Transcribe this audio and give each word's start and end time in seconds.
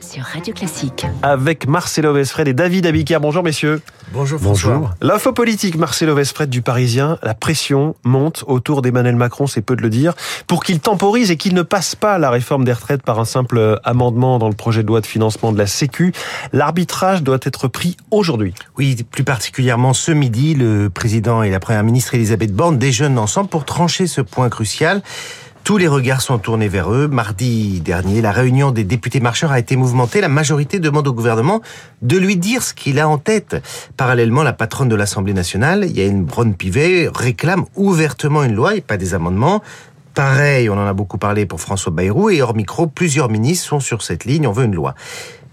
sur 0.00 0.22
Radio 0.22 0.54
Classique. 0.54 1.06
Avec 1.22 1.66
Marcelo 1.66 2.12
Vesfred 2.12 2.48
et 2.48 2.52
David 2.52 2.86
Abiker. 2.86 3.18
Bonjour 3.20 3.42
messieurs. 3.42 3.80
Bonjour 4.12 4.40
François. 4.40 4.74
Bonjour. 4.74 4.90
L'info 5.00 5.32
politique, 5.32 5.76
Marcelo 5.76 6.14
Vesfred 6.14 6.48
du 6.48 6.62
Parisien. 6.62 7.18
La 7.22 7.34
pression 7.34 7.94
monte 8.04 8.44
autour 8.46 8.82
d'Emmanuel 8.82 9.16
Macron, 9.16 9.46
c'est 9.46 9.60
peu 9.60 9.76
de 9.76 9.82
le 9.82 9.90
dire, 9.90 10.14
pour 10.46 10.62
qu'il 10.62 10.80
temporise 10.80 11.30
et 11.30 11.36
qu'il 11.36 11.54
ne 11.54 11.62
passe 11.62 11.94
pas 11.94 12.18
la 12.18 12.30
réforme 12.30 12.64
des 12.64 12.72
retraites 12.72 13.02
par 13.02 13.18
un 13.18 13.24
simple 13.24 13.80
amendement 13.84 14.38
dans 14.38 14.48
le 14.48 14.54
projet 14.54 14.82
de 14.82 14.88
loi 14.88 15.00
de 15.00 15.06
financement 15.06 15.52
de 15.52 15.58
la 15.58 15.66
Sécu. 15.66 16.12
L'arbitrage 16.52 17.22
doit 17.22 17.38
être 17.42 17.68
pris 17.68 17.96
aujourd'hui. 18.10 18.54
Oui, 18.76 18.96
plus 19.10 19.24
particulièrement 19.24 19.92
ce 19.92 20.12
midi, 20.12 20.54
le 20.54 20.90
président 20.90 21.42
et 21.42 21.50
la 21.50 21.60
première 21.60 21.84
ministre 21.84 22.14
Elisabeth 22.14 22.52
Borne 22.52 22.78
déjeunent 22.78 23.18
ensemble 23.18 23.48
pour 23.48 23.64
trancher 23.64 24.06
ce 24.06 24.20
point 24.20 24.48
crucial. 24.48 25.02
Tous 25.68 25.76
les 25.76 25.86
regards 25.86 26.22
sont 26.22 26.38
tournés 26.38 26.66
vers 26.66 26.90
eux. 26.94 27.08
Mardi 27.08 27.82
dernier, 27.82 28.22
la 28.22 28.32
réunion 28.32 28.70
des 28.70 28.84
députés 28.84 29.20
marcheurs 29.20 29.52
a 29.52 29.58
été 29.58 29.76
mouvementée. 29.76 30.22
La 30.22 30.30
majorité 30.30 30.78
demande 30.78 31.06
au 31.06 31.12
gouvernement 31.12 31.60
de 32.00 32.16
lui 32.16 32.38
dire 32.38 32.62
ce 32.62 32.72
qu'il 32.72 32.98
a 32.98 33.06
en 33.06 33.18
tête. 33.18 33.54
Parallèlement, 33.98 34.42
la 34.42 34.54
patronne 34.54 34.88
de 34.88 34.94
l'Assemblée 34.94 35.34
nationale, 35.34 35.84
Yael 35.84 36.22
Braun-Pivet, 36.22 37.10
réclame 37.14 37.66
ouvertement 37.76 38.44
une 38.44 38.54
loi 38.54 38.76
et 38.76 38.80
pas 38.80 38.96
des 38.96 39.12
amendements. 39.12 39.62
Pareil, 40.14 40.70
on 40.70 40.72
en 40.72 40.86
a 40.86 40.94
beaucoup 40.94 41.18
parlé 41.18 41.44
pour 41.44 41.60
François 41.60 41.92
Bayrou 41.92 42.30
et 42.30 42.40
hors 42.40 42.56
micro, 42.56 42.86
plusieurs 42.86 43.28
ministres 43.28 43.68
sont 43.68 43.78
sur 43.78 44.00
cette 44.00 44.24
ligne. 44.24 44.46
On 44.46 44.52
veut 44.52 44.64
une 44.64 44.74
loi. 44.74 44.94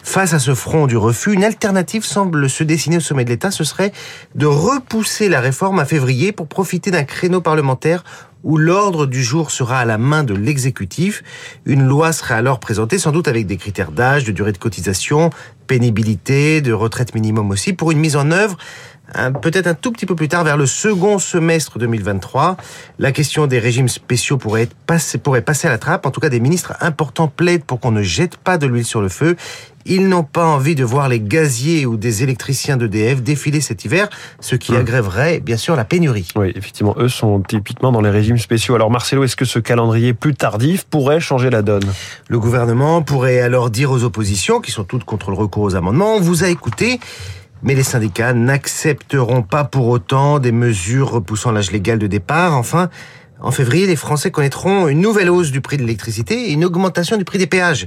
Face 0.05 0.33
à 0.33 0.39
ce 0.39 0.53
front 0.53 0.85
du 0.85 0.97
refus, 0.97 1.33
une 1.33 1.43
alternative 1.43 2.05
semble 2.05 2.47
se 2.47 2.63
dessiner 2.63 2.97
au 2.97 3.01
sommet 3.01 3.25
de 3.25 3.31
l'État. 3.31 3.49
Ce 3.49 3.63
serait 3.63 3.91
de 4.35 4.45
repousser 4.45 5.29
la 5.29 5.41
réforme 5.41 5.79
à 5.79 5.85
février 5.85 6.31
pour 6.31 6.47
profiter 6.47 6.91
d'un 6.91 7.03
créneau 7.03 7.41
parlementaire 7.41 8.03
où 8.43 8.57
l'ordre 8.57 9.07
du 9.07 9.23
jour 9.23 9.49
sera 9.49 9.79
à 9.79 9.85
la 9.85 9.97
main 9.97 10.23
de 10.23 10.35
l'exécutif. 10.35 11.23
Une 11.65 11.87
loi 11.87 12.13
serait 12.13 12.35
alors 12.35 12.59
présentée 12.59 12.99
sans 12.99 13.11
doute 13.11 13.27
avec 13.27 13.47
des 13.47 13.57
critères 13.57 13.91
d'âge, 13.91 14.23
de 14.25 14.31
durée 14.31 14.51
de 14.51 14.59
cotisation, 14.59 15.31
pénibilité, 15.65 16.61
de 16.61 16.71
retraite 16.71 17.15
minimum 17.15 17.49
aussi, 17.49 17.73
pour 17.73 17.91
une 17.91 17.97
mise 17.97 18.15
en 18.15 18.29
œuvre 18.29 18.57
peut-être 19.41 19.67
un 19.67 19.73
tout 19.73 19.91
petit 19.91 20.05
peu 20.05 20.15
plus 20.15 20.27
tard, 20.27 20.43
vers 20.43 20.57
le 20.57 20.65
second 20.65 21.19
semestre 21.19 21.79
2023. 21.79 22.57
La 22.99 23.11
question 23.11 23.47
des 23.47 23.59
régimes 23.59 23.87
spéciaux 23.87 24.37
pourrait, 24.37 24.63
être 24.63 25.17
pourrait 25.21 25.41
passer 25.41 25.67
à 25.67 25.71
la 25.71 25.77
trappe. 25.77 26.05
En 26.05 26.11
tout 26.11 26.19
cas, 26.19 26.29
des 26.29 26.39
ministres 26.39 26.73
importants 26.81 27.27
plaident 27.27 27.63
pour 27.63 27.79
qu'on 27.79 27.91
ne 27.91 28.01
jette 28.01 28.37
pas 28.37 28.57
de 28.57 28.67
l'huile 28.67 28.85
sur 28.85 29.01
le 29.01 29.09
feu. 29.09 29.35
Ils 29.85 30.07
n'ont 30.09 30.23
pas 30.23 30.45
envie 30.45 30.73
de 30.73 30.83
voir 30.83 31.09
les 31.09 31.19
gaziers 31.19 31.85
ou 31.85 31.95
des 31.95 32.23
électriciens 32.23 32.75
d'EDF 32.75 33.21
défiler 33.21 33.61
cet 33.61 33.85
hiver, 33.85 34.09
ce 34.39 34.55
qui 34.55 34.71
mmh. 34.71 34.77
aggraverait 34.77 35.39
bien 35.39 35.57
sûr 35.57 35.75
la 35.75 35.85
pénurie. 35.85 36.27
Oui, 36.35 36.51
effectivement, 36.55 36.95
eux 36.97 37.07
sont 37.07 37.39
typiquement 37.41 37.91
dans 37.91 38.01
les 38.01 38.09
régimes 38.09 38.39
spéciaux. 38.39 38.73
Alors 38.73 38.89
Marcelo, 38.89 39.23
est-ce 39.23 39.35
que 39.35 39.45
ce 39.45 39.59
calendrier 39.59 40.13
plus 40.13 40.33
tardif 40.33 40.85
pourrait 40.85 41.19
changer 41.19 41.51
la 41.51 41.61
donne? 41.61 41.85
Le 42.29 42.39
gouvernement 42.39 43.03
pourrait 43.03 43.39
alors 43.39 43.69
dire 43.69 43.91
aux 43.91 44.03
oppositions, 44.03 44.59
qui 44.59 44.71
sont 44.71 44.83
toutes 44.83 45.03
contre 45.03 45.29
le 45.29 45.37
recours 45.37 45.63
aux 45.63 45.75
amendements, 45.75 46.15
on 46.15 46.19
vous 46.19 46.43
a 46.43 46.47
écouté, 46.47 46.99
mais 47.61 47.75
les 47.75 47.83
syndicats 47.83 48.33
n'accepteront 48.33 49.43
pas 49.43 49.63
pour 49.63 49.87
autant 49.87 50.39
des 50.39 50.51
mesures 50.51 51.11
repoussant 51.11 51.51
l'âge 51.51 51.71
légal 51.71 51.99
de 51.99 52.07
départ. 52.07 52.55
Enfin, 52.55 52.89
en 53.45 53.51
février, 53.51 53.85
les 53.85 53.95
Français 53.95 54.31
connaîtront 54.31 54.87
une 54.87 55.01
nouvelle 55.01 55.29
hausse 55.29 55.51
du 55.51 55.61
prix 55.61 55.77
de 55.77 55.83
l'électricité 55.83 56.49
et 56.49 56.53
une 56.53 56.65
augmentation 56.65 57.15
du 57.15 57.25
prix 57.25 57.37
des 57.37 57.45
péages. 57.45 57.85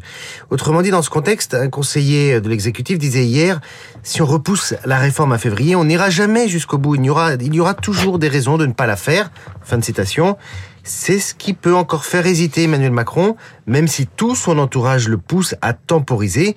Autrement 0.50 0.83
dit, 0.83 0.91
dans 0.91 1.03
ce 1.03 1.11
contexte, 1.11 1.53
un 1.53 1.69
conseiller 1.69 2.41
de 2.41 2.48
l'exécutif 2.48 2.97
disait 2.97 3.25
hier, 3.25 3.61
si 4.05 4.23
on 4.23 4.25
repousse 4.25 4.75
la 4.84 4.98
réforme 4.98 5.33
à 5.33 5.39
février, 5.39 5.75
on 5.75 5.84
n'ira 5.84 6.11
jamais 6.11 6.47
jusqu'au 6.47 6.78
bout. 6.78 6.95
Il 6.95 7.05
y 7.05 7.11
aura, 7.11 7.75
toujours 7.75 8.20
des 8.20 8.28
raisons 8.28 8.56
de 8.56 8.67
ne 8.67 8.73
pas 8.73 8.87
la 8.87 8.95
faire. 8.95 9.33
Fin 9.61 9.78
de 9.78 9.84
citation. 9.84 10.37
C'est 10.84 11.19
ce 11.19 11.34
qui 11.34 11.55
peut 11.55 11.75
encore 11.75 12.05
faire 12.05 12.25
hésiter 12.25 12.62
Emmanuel 12.62 12.93
Macron, 12.93 13.34
même 13.67 13.89
si 13.89 14.06
tout 14.06 14.37
son 14.37 14.59
entourage 14.59 15.09
le 15.09 15.19
pousse 15.19 15.56
à 15.61 15.72
temporiser 15.72 16.55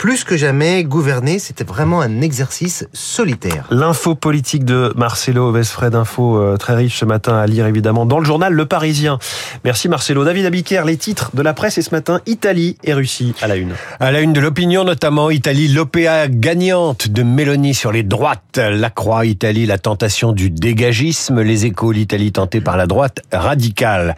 plus 0.00 0.24
que 0.24 0.34
jamais, 0.34 0.82
gouverner, 0.82 1.38
c'était 1.38 1.62
vraiment 1.62 2.00
un 2.00 2.22
exercice 2.22 2.88
solitaire. 2.94 3.66
L'info 3.70 4.14
politique 4.14 4.64
de 4.64 4.94
Marcelo 4.96 5.52
Vesfred, 5.52 5.94
info 5.94 6.38
euh, 6.38 6.56
très 6.56 6.74
riche 6.74 7.00
ce 7.00 7.04
matin 7.04 7.36
à 7.36 7.46
lire 7.46 7.66
évidemment 7.66 8.06
dans 8.06 8.18
le 8.18 8.24
journal 8.24 8.54
Le 8.54 8.64
Parisien. 8.64 9.18
Merci 9.62 9.90
Marcelo. 9.90 10.24
David 10.24 10.46
Abiker, 10.46 10.84
les 10.86 10.96
titres 10.96 11.32
de 11.34 11.42
la 11.42 11.52
presse 11.52 11.76
et 11.76 11.82
ce 11.82 11.90
matin, 11.90 12.22
Italie 12.24 12.78
et 12.82 12.94
Russie 12.94 13.34
à 13.42 13.46
la 13.46 13.56
une. 13.56 13.74
À 14.00 14.10
la 14.10 14.22
une 14.22 14.32
de 14.32 14.40
l'opinion 14.40 14.84
notamment, 14.84 15.28
Italie, 15.28 15.68
l'OPA 15.68 16.28
gagnante 16.28 17.08
de 17.08 17.22
Mélanie 17.22 17.74
sur 17.74 17.92
les 17.92 18.02
droites. 18.02 18.56
La 18.56 18.88
Croix, 18.88 19.26
Italie, 19.26 19.66
la 19.66 19.76
tentation 19.76 20.32
du 20.32 20.48
dégagisme. 20.48 21.42
Les 21.42 21.66
échos, 21.66 21.92
l'Italie 21.92 22.32
tentée 22.32 22.62
par 22.62 22.78
la 22.78 22.86
droite 22.86 23.20
radicale. 23.32 24.16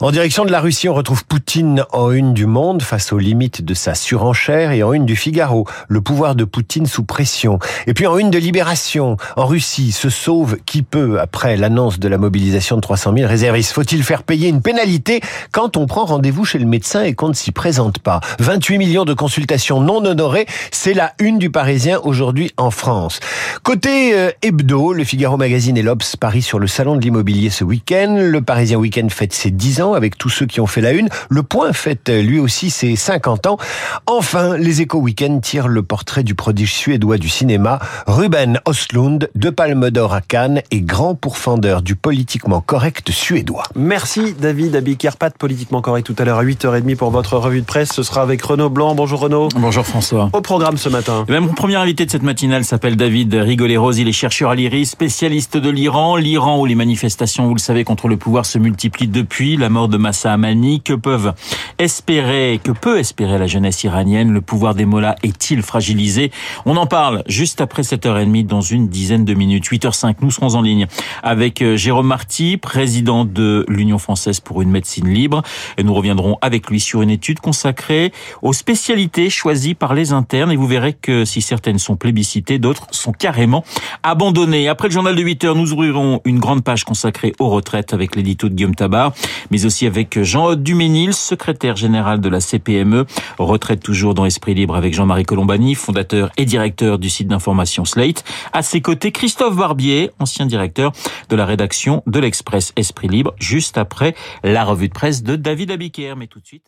En 0.00 0.10
direction 0.10 0.44
de 0.44 0.50
la 0.50 0.60
Russie, 0.60 0.88
on 0.88 0.94
retrouve 0.94 1.24
Poutine 1.24 1.84
en 1.92 2.10
une 2.10 2.34
du 2.34 2.46
monde 2.46 2.82
face 2.82 3.12
aux 3.12 3.18
limites 3.18 3.64
de 3.64 3.74
sa 3.74 3.94
surenchère 3.94 4.72
et 4.72 4.82
en 4.82 4.92
une 4.92 5.03
du 5.04 5.16
Figaro, 5.16 5.66
le 5.88 6.00
pouvoir 6.00 6.34
de 6.34 6.44
Poutine 6.44 6.86
sous 6.86 7.04
pression. 7.04 7.58
Et 7.86 7.94
puis 7.94 8.06
en 8.06 8.18
une 8.18 8.30
de 8.30 8.38
Libération, 8.38 9.16
en 9.36 9.46
Russie, 9.46 9.92
se 9.92 10.10
sauve 10.10 10.56
qui 10.66 10.82
peut 10.82 11.20
après 11.20 11.56
l'annonce 11.56 11.98
de 11.98 12.08
la 12.08 12.18
mobilisation 12.18 12.76
de 12.76 12.80
300 12.80 13.14
000 13.16 13.28
réservistes. 13.28 13.72
Faut-il 13.72 14.02
faire 14.02 14.22
payer 14.22 14.48
une 14.48 14.62
pénalité 14.62 15.20
quand 15.52 15.76
on 15.76 15.86
prend 15.86 16.04
rendez-vous 16.04 16.44
chez 16.44 16.58
le 16.58 16.66
médecin 16.66 17.02
et 17.02 17.14
qu'on 17.14 17.28
ne 17.28 17.34
s'y 17.34 17.52
présente 17.52 17.98
pas? 17.98 18.20
28 18.40 18.78
millions 18.78 19.04
de 19.04 19.14
consultations 19.14 19.80
non 19.80 20.04
honorées, 20.04 20.46
c'est 20.70 20.94
la 20.94 21.12
une 21.18 21.38
du 21.38 21.50
Parisien 21.50 22.00
aujourd'hui 22.02 22.52
en 22.56 22.70
France. 22.70 23.20
Côté 23.62 24.14
euh, 24.14 24.30
hebdo, 24.42 24.92
le 24.92 25.04
Figaro 25.04 25.36
Magazine 25.36 25.76
et 25.76 25.82
l'Obs 25.82 26.16
Paris 26.16 26.42
sur 26.42 26.58
le 26.58 26.66
salon 26.66 26.96
de 26.96 27.00
l'immobilier 27.00 27.50
ce 27.50 27.64
week-end. 27.64 28.16
Le 28.20 28.40
Parisien 28.42 28.78
Week-end 28.78 29.08
fête 29.08 29.32
ses 29.32 29.50
10 29.50 29.80
ans 29.80 29.94
avec 29.94 30.18
tous 30.18 30.30
ceux 30.30 30.46
qui 30.46 30.60
ont 30.60 30.66
fait 30.66 30.80
la 30.80 30.92
une. 30.92 31.08
Le 31.28 31.42
Point 31.42 31.72
fête 31.72 32.08
lui 32.08 32.38
aussi 32.38 32.70
ses 32.70 32.96
50 32.96 33.46
ans. 33.46 33.58
Enfin, 34.06 34.56
les 34.56 34.82
échos 34.82 34.93
week-end 34.98 35.38
tire 35.40 35.68
le 35.68 35.82
portrait 35.82 36.22
du 36.22 36.34
prodige 36.34 36.74
suédois 36.74 37.18
du 37.18 37.28
cinéma, 37.28 37.78
Ruben 38.06 38.60
Östlund, 38.68 39.30
de 39.34 39.50
Palme 39.50 39.90
d'Or 39.90 40.14
à 40.14 40.20
Cannes 40.20 40.62
et 40.70 40.80
grand 40.80 41.14
pourfendeur 41.14 41.82
du 41.82 41.96
politiquement 41.96 42.60
correct 42.60 43.10
suédois. 43.10 43.64
Merci 43.74 44.34
David 44.38 44.76
Abikerpat, 44.76 45.36
politiquement 45.38 45.80
correct 45.80 46.04
tout 46.04 46.16
à 46.18 46.24
l'heure 46.24 46.38
à 46.38 46.44
8h30 46.44 46.96
pour 46.96 47.10
votre 47.10 47.36
revue 47.36 47.60
de 47.60 47.66
presse. 47.66 47.90
Ce 47.92 48.02
sera 48.02 48.22
avec 48.22 48.42
Renaud 48.42 48.70
Blanc. 48.70 48.94
Bonjour 48.94 49.20
Renaud. 49.20 49.48
Bonjour 49.56 49.86
François. 49.86 50.30
Au 50.32 50.40
programme 50.40 50.76
ce 50.76 50.88
matin. 50.88 51.24
Eh 51.28 51.32
ben, 51.32 51.40
mon 51.40 51.52
premier 51.52 51.76
invité 51.76 52.06
de 52.06 52.10
cette 52.10 52.22
matinale 52.22 52.64
s'appelle 52.64 52.96
David 52.96 53.34
Rigoleros. 53.34 53.92
Il 53.92 54.08
est 54.08 54.12
chercheur 54.12 54.50
à 54.50 54.54
l'IRIS, 54.54 54.86
spécialiste 54.86 55.56
de 55.56 55.70
l'Iran. 55.70 56.16
L'Iran 56.16 56.60
où 56.60 56.66
les 56.66 56.74
manifestations, 56.74 57.46
vous 57.46 57.54
le 57.54 57.60
savez, 57.60 57.84
contre 57.84 58.08
le 58.08 58.16
pouvoir 58.16 58.46
se 58.46 58.58
multiplient 58.58 59.08
depuis 59.08 59.56
la 59.56 59.68
mort 59.68 59.88
de 59.88 59.96
Massa 59.96 60.32
Amani. 60.32 60.80
Que 60.80 60.94
peuvent 60.94 61.34
espérer, 61.78 62.60
que 62.62 62.72
peut 62.72 62.98
espérer 62.98 63.38
la 63.38 63.46
jeunesse 63.46 63.84
iranienne? 63.84 64.32
Le 64.32 64.40
pouvoir 64.40 64.74
des 64.74 64.83
Mollahs 64.86 65.16
est-il 65.22 65.62
fragilisé 65.62 66.30
On 66.66 66.76
en 66.76 66.86
parle 66.86 67.22
juste 67.26 67.60
après 67.60 67.82
7h30 67.82 68.46
dans 68.46 68.60
une 68.60 68.88
dizaine 68.88 69.24
de 69.24 69.34
minutes. 69.34 69.66
8h05, 69.66 70.16
nous 70.20 70.30
serons 70.30 70.54
en 70.54 70.62
ligne 70.62 70.86
avec 71.22 71.62
euh, 71.62 71.76
Jérôme 71.76 72.06
Marty, 72.06 72.56
président 72.56 73.24
de 73.24 73.64
l'Union 73.68 73.98
française 73.98 74.40
pour 74.40 74.62
une 74.62 74.70
médecine 74.70 75.08
libre. 75.08 75.42
Et 75.76 75.82
nous 75.82 75.94
reviendrons 75.94 76.38
avec 76.40 76.70
lui 76.70 76.80
sur 76.80 77.02
une 77.02 77.10
étude 77.10 77.40
consacrée 77.40 78.12
aux 78.42 78.52
spécialités 78.52 79.30
choisies 79.30 79.74
par 79.74 79.94
les 79.94 80.12
internes. 80.12 80.52
Et 80.52 80.56
vous 80.56 80.66
verrez 80.66 80.92
que 80.92 81.24
si 81.24 81.42
certaines 81.42 81.78
sont 81.78 81.96
plébiscitées, 81.96 82.58
d'autres 82.58 82.86
sont 82.90 83.12
carrément 83.12 83.64
abandonnées. 84.02 84.68
Après 84.68 84.88
le 84.88 84.92
journal 84.92 85.14
de 85.14 85.22
8h, 85.22 85.56
nous 85.56 85.72
ouvrirons 85.72 86.20
une 86.24 86.38
grande 86.38 86.64
page 86.64 86.84
consacrée 86.84 87.32
aux 87.38 87.48
retraites 87.48 87.92
avec 87.92 88.16
l'édito 88.16 88.48
de 88.48 88.54
Guillaume 88.54 88.74
Tabar, 88.74 89.12
mais 89.50 89.66
aussi 89.66 89.86
avec 89.86 90.22
Jean-Aude 90.22 90.62
Duménil, 90.62 91.12
secrétaire 91.12 91.76
général 91.76 92.20
de 92.20 92.28
la 92.28 92.40
CPME. 92.40 93.06
Retraite 93.38 93.82
toujours 93.82 94.14
dans 94.14 94.24
Esprit 94.24 94.54
Avec 94.74 94.92
Jean-Marie 94.92 95.24
Colombani, 95.24 95.74
fondateur 95.74 96.30
et 96.36 96.44
directeur 96.44 96.98
du 96.98 97.08
site 97.08 97.28
d'information 97.28 97.84
Slate. 97.84 98.24
À 98.52 98.62
ses 98.62 98.80
côtés, 98.80 99.12
Christophe 99.12 99.56
Barbier, 99.56 100.10
ancien 100.18 100.46
directeur 100.46 100.92
de 101.28 101.36
la 101.36 101.46
rédaction 101.46 102.02
de 102.06 102.18
l'Express 102.18 102.72
Esprit 102.76 103.08
Libre, 103.08 103.34
juste 103.38 103.78
après 103.78 104.14
la 104.42 104.64
revue 104.64 104.88
de 104.88 104.92
presse 104.92 105.22
de 105.22 105.36
David 105.36 105.70
Abiker. 105.70 106.14
Mais 106.16 106.26
tout 106.26 106.40
de 106.40 106.46
suite, 106.46 106.66